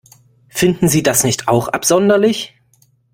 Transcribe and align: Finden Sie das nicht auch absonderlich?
Finden 0.49 0.87
Sie 0.87 1.03
das 1.03 1.23
nicht 1.23 1.47
auch 1.47 1.67
absonderlich? 1.67 2.59